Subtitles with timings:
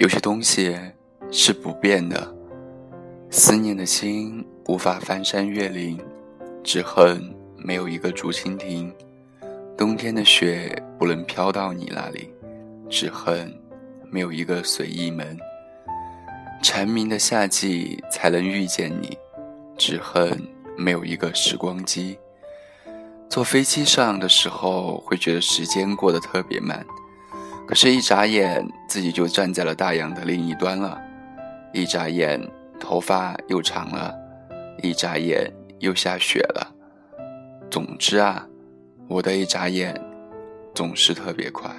[0.00, 0.74] 有些东西
[1.30, 2.34] 是不变的，
[3.28, 6.00] 思念的心无法翻山越岭，
[6.64, 7.22] 只恨
[7.58, 8.90] 没有一个竹蜻蜓；
[9.76, 12.32] 冬天的雪不能飘到你那里，
[12.88, 13.54] 只恨
[14.10, 15.36] 没有一个随意门；
[16.62, 19.18] 蝉鸣的夏季才能遇见你，
[19.76, 20.34] 只恨
[20.78, 22.18] 没有一个时光机。
[23.28, 26.86] 坐飞机上的时候，会觉得时间过得特别慢。
[27.70, 31.00] 可是，一眨眼，自己就站在了大洋的另一端了；
[31.72, 32.44] 一眨眼，
[32.80, 34.12] 头发又长了；
[34.82, 36.74] 一眨眼，又下雪了。
[37.70, 38.44] 总之啊，
[39.06, 39.94] 我的一眨眼，
[40.74, 41.70] 总是特别快。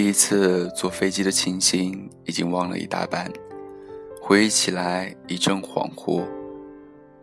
[0.00, 3.30] 第一次坐飞机的情形已经忘了一大半，
[4.18, 6.24] 回忆起来一阵恍惚，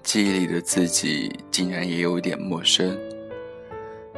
[0.03, 2.95] 记忆里的自己竟然也有点陌生。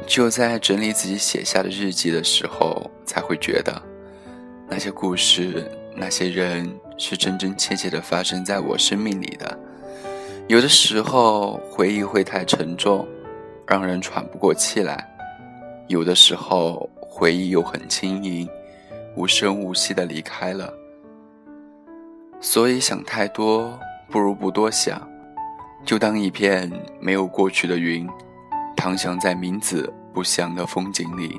[0.06, 3.82] 就在整理自己写下的日记的时候，才会觉得
[4.68, 5.66] 那些故事、
[5.96, 9.58] 那些人是真真切切的发生在我生命里的。
[10.48, 13.08] 有的时候回忆会太沉重，
[13.66, 14.98] 让人喘不过气来；
[15.88, 16.90] 有的时候。
[17.12, 18.48] 回忆又很轻盈，
[19.16, 20.72] 无声无息的离开了。
[22.40, 23.76] 所以想太多，
[24.08, 25.06] 不如不多想，
[25.84, 28.08] 就当一片没有过去的云，
[28.76, 31.38] 躺响在名字不详的风景里。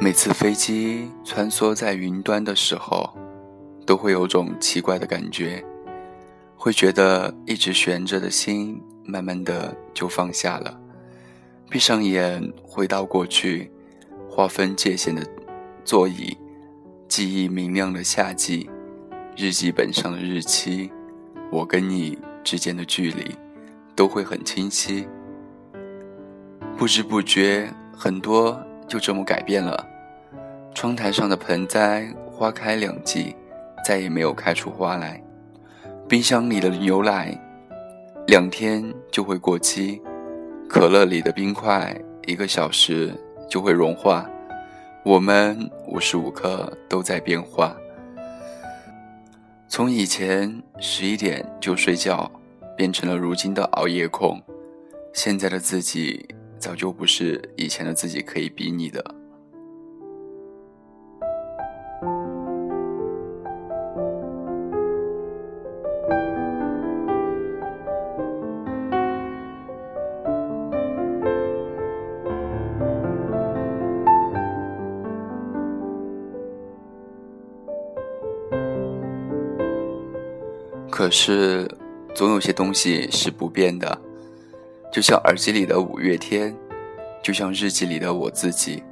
[0.00, 3.12] 每次飞机穿梭在云端的时候，
[3.84, 5.64] 都会有种奇怪的感觉，
[6.56, 10.80] 会觉得一直悬着的心，慢慢的就放下了。
[11.68, 13.72] 闭上眼，回到过去，
[14.30, 15.26] 划分界限的
[15.84, 16.38] 座椅，
[17.08, 18.70] 记忆明亮的夏季，
[19.36, 20.92] 日记本上的日期，
[21.50, 23.34] 我跟你之间的距离，
[23.96, 25.08] 都会很清晰。
[26.76, 28.64] 不知不觉，很多。
[28.88, 29.86] 就这么改变了，
[30.74, 33.36] 窗台上的盆栽花开两季，
[33.84, 35.22] 再也没有开出花来。
[36.08, 37.38] 冰箱里的牛奶，
[38.26, 38.82] 两天
[39.12, 40.00] 就会过期；
[40.70, 41.94] 可乐里的冰块，
[42.26, 43.12] 一个小时
[43.46, 44.26] 就会融化。
[45.04, 47.76] 我们无时无刻都在变化，
[49.68, 52.30] 从以前十一点就睡觉，
[52.74, 54.42] 变成了如今的熬夜控。
[55.12, 56.26] 现在的自己。
[56.58, 59.04] 早就不是以前的自己可以比拟的。
[80.90, 81.70] 可是，
[82.12, 84.07] 总有些东西是不变的。
[84.90, 86.54] 就像耳机里的五月天，
[87.22, 88.82] 就像日记里的我自己，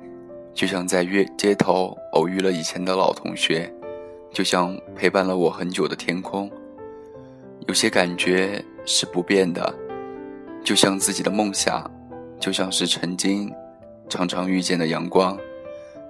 [0.52, 3.72] 就像在月街头偶遇了以前的老同学，
[4.30, 6.50] 就像陪伴了我很久的天空。
[7.66, 9.74] 有些感觉是不变的，
[10.62, 11.90] 就像自己的梦想，
[12.38, 13.52] 就像是曾经
[14.08, 15.36] 常常遇见的阳光，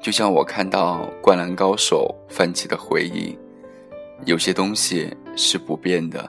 [0.02, 3.38] 就像我看到灌篮高手泛起的回忆。
[4.24, 6.28] 有些东西是不变的。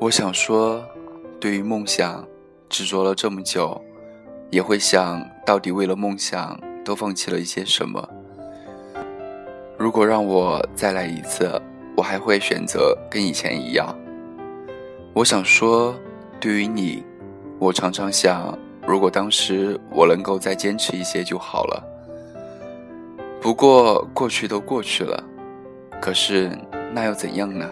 [0.00, 0.82] 我想说，
[1.38, 2.26] 对于梦想
[2.70, 3.78] 执着了这么久，
[4.48, 8.08] 也会想到底为了梦想都放弃了一些什么。
[9.76, 11.52] 如果让我再来一次，
[11.94, 13.94] 我还会选择跟以前一样。
[15.12, 15.94] 我想说，
[16.40, 17.04] 对于你，
[17.58, 21.84] 我常常想，如果当时我能够再坚持一些就好了。
[23.38, 25.22] 不过过去都过去了，
[26.00, 26.58] 可是
[26.90, 27.68] 那又怎样呢？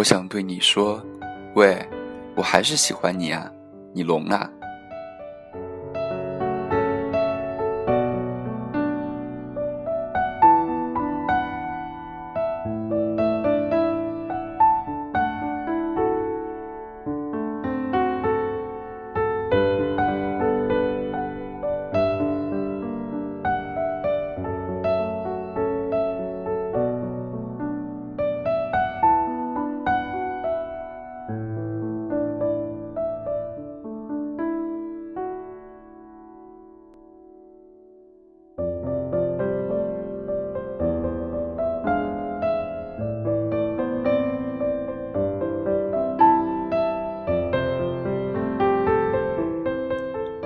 [0.00, 1.04] 我想对你说，
[1.54, 1.86] 喂，
[2.34, 3.52] 我还是喜欢你啊，
[3.92, 4.50] 你聋啊？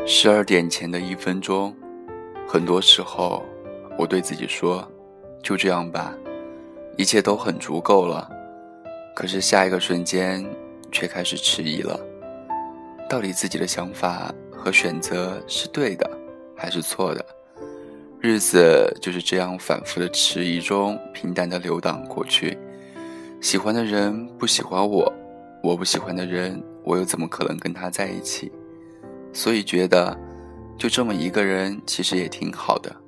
[0.06, 1.75] 十二点前的一分钟，
[2.47, 3.43] 很多时候，
[3.97, 4.87] 我对自己说
[5.43, 6.15] ：“就这样吧，
[6.99, 8.29] 一切都很足够了。”
[9.17, 10.45] 可是下一个瞬间，
[10.93, 11.99] 却开始迟疑了。
[13.09, 16.11] 到底自己的想法和选择是对的，
[16.55, 17.25] 还是错的？
[18.21, 22.59] 日子就是这样反复的迟疑中，平淡的流淌过去。
[23.41, 25.11] 喜欢的人不喜欢我，
[25.62, 28.53] 我不喜欢的人，我又怎么可能跟他在一起？
[29.34, 30.16] 所以觉得，
[30.78, 33.04] 就这么一个人，其实也挺好的。